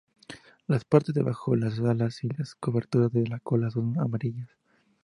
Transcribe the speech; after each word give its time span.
Las 0.65 0.83
partes 0.83 1.13
bajo 1.13 1.55
las 1.55 1.77
alas 1.77 2.23
y 2.23 2.29
las 2.29 2.55
coberteras 2.55 3.13
de 3.13 3.27
la 3.27 3.39
cola 3.39 3.69
son 3.69 3.99
amarillas. 3.99 4.49